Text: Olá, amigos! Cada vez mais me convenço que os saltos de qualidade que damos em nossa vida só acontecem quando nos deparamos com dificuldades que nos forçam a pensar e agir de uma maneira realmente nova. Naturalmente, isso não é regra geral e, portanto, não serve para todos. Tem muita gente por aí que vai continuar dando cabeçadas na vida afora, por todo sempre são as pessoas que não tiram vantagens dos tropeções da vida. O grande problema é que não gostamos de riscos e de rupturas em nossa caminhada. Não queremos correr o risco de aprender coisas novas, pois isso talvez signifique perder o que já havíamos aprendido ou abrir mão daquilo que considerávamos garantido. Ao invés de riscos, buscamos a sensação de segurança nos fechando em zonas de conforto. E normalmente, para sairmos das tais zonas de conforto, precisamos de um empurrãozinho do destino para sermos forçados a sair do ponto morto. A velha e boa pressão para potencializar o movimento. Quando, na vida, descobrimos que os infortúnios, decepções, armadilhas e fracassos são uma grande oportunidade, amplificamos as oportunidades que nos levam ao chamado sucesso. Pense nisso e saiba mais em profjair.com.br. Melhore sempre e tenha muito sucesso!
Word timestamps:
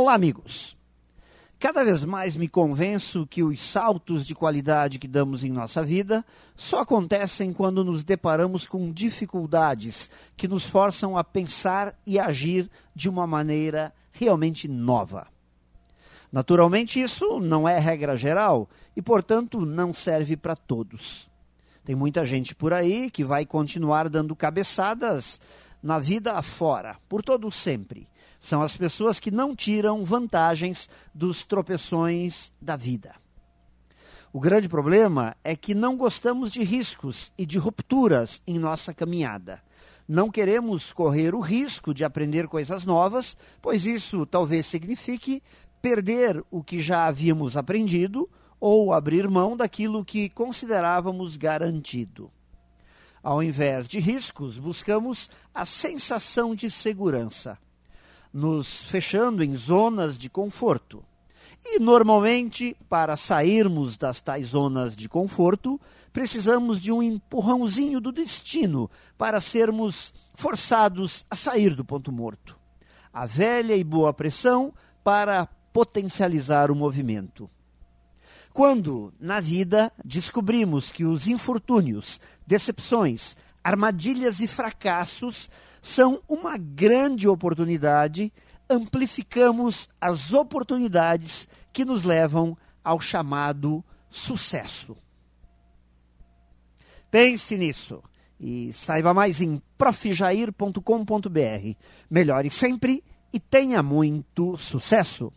Olá, 0.00 0.14
amigos! 0.14 0.76
Cada 1.58 1.82
vez 1.82 2.04
mais 2.04 2.36
me 2.36 2.46
convenço 2.46 3.26
que 3.26 3.42
os 3.42 3.58
saltos 3.58 4.24
de 4.24 4.32
qualidade 4.32 4.96
que 4.96 5.08
damos 5.08 5.42
em 5.42 5.50
nossa 5.50 5.82
vida 5.82 6.24
só 6.54 6.82
acontecem 6.82 7.52
quando 7.52 7.82
nos 7.82 8.04
deparamos 8.04 8.64
com 8.64 8.92
dificuldades 8.92 10.08
que 10.36 10.46
nos 10.46 10.64
forçam 10.64 11.18
a 11.18 11.24
pensar 11.24 11.98
e 12.06 12.16
agir 12.16 12.70
de 12.94 13.08
uma 13.08 13.26
maneira 13.26 13.92
realmente 14.12 14.68
nova. 14.68 15.26
Naturalmente, 16.30 17.02
isso 17.02 17.40
não 17.40 17.68
é 17.68 17.76
regra 17.76 18.16
geral 18.16 18.70
e, 18.94 19.02
portanto, 19.02 19.66
não 19.66 19.92
serve 19.92 20.36
para 20.36 20.54
todos. 20.54 21.28
Tem 21.84 21.96
muita 21.96 22.24
gente 22.24 22.54
por 22.54 22.72
aí 22.72 23.10
que 23.10 23.24
vai 23.24 23.44
continuar 23.44 24.08
dando 24.08 24.36
cabeçadas 24.36 25.40
na 25.82 25.98
vida 25.98 26.32
afora, 26.32 26.96
por 27.08 27.22
todo 27.22 27.50
sempre 27.50 28.08
são 28.40 28.62
as 28.62 28.76
pessoas 28.76 29.18
que 29.18 29.30
não 29.30 29.54
tiram 29.54 30.04
vantagens 30.04 30.88
dos 31.14 31.44
tropeções 31.44 32.52
da 32.60 32.76
vida. 32.76 33.14
O 34.32 34.40
grande 34.40 34.68
problema 34.68 35.34
é 35.42 35.56
que 35.56 35.74
não 35.74 35.96
gostamos 35.96 36.52
de 36.52 36.62
riscos 36.62 37.32
e 37.36 37.46
de 37.46 37.58
rupturas 37.58 38.42
em 38.46 38.58
nossa 38.58 38.92
caminhada. 38.92 39.60
Não 40.06 40.30
queremos 40.30 40.92
correr 40.92 41.34
o 41.34 41.40
risco 41.40 41.92
de 41.92 42.04
aprender 42.04 42.46
coisas 42.46 42.84
novas, 42.84 43.36
pois 43.60 43.84
isso 43.84 44.24
talvez 44.26 44.66
signifique 44.66 45.42
perder 45.80 46.42
o 46.50 46.62
que 46.62 46.80
já 46.80 47.06
havíamos 47.06 47.56
aprendido 47.56 48.28
ou 48.60 48.92
abrir 48.92 49.28
mão 49.28 49.56
daquilo 49.56 50.04
que 50.04 50.28
considerávamos 50.28 51.36
garantido. 51.36 52.30
Ao 53.22 53.42
invés 53.42 53.88
de 53.88 53.98
riscos, 53.98 54.58
buscamos 54.58 55.30
a 55.54 55.64
sensação 55.64 56.54
de 56.54 56.70
segurança 56.70 57.58
nos 58.32 58.82
fechando 58.82 59.42
em 59.42 59.56
zonas 59.56 60.16
de 60.16 60.28
conforto. 60.28 61.04
E 61.64 61.80
normalmente, 61.80 62.76
para 62.88 63.16
sairmos 63.16 63.96
das 63.96 64.20
tais 64.20 64.48
zonas 64.48 64.94
de 64.94 65.08
conforto, 65.08 65.80
precisamos 66.12 66.80
de 66.80 66.92
um 66.92 67.02
empurrãozinho 67.02 68.00
do 68.00 68.12
destino 68.12 68.88
para 69.16 69.40
sermos 69.40 70.14
forçados 70.34 71.26
a 71.28 71.34
sair 71.34 71.74
do 71.74 71.84
ponto 71.84 72.12
morto. 72.12 72.56
A 73.12 73.26
velha 73.26 73.74
e 73.76 73.82
boa 73.82 74.12
pressão 74.14 74.72
para 75.02 75.46
potencializar 75.72 76.70
o 76.70 76.76
movimento. 76.76 77.50
Quando, 78.52 79.12
na 79.20 79.40
vida, 79.40 79.92
descobrimos 80.04 80.90
que 80.90 81.04
os 81.04 81.26
infortúnios, 81.26 82.20
decepções, 82.46 83.36
armadilhas 83.62 84.40
e 84.40 84.46
fracassos 84.46 85.50
são 85.80 86.22
uma 86.28 86.56
grande 86.56 87.28
oportunidade, 87.28 88.32
amplificamos 88.68 89.88
as 90.00 90.32
oportunidades 90.32 91.48
que 91.72 91.84
nos 91.84 92.04
levam 92.04 92.56
ao 92.82 93.00
chamado 93.00 93.84
sucesso. 94.08 94.96
Pense 97.10 97.56
nisso 97.56 98.02
e 98.38 98.72
saiba 98.72 99.12
mais 99.14 99.40
em 99.40 99.60
profjair.com.br. 99.76 100.80
Melhore 102.10 102.50
sempre 102.50 103.02
e 103.32 103.40
tenha 103.40 103.82
muito 103.82 104.56
sucesso! 104.56 105.32